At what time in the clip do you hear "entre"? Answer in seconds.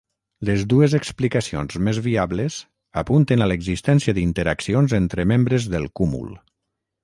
5.05-5.31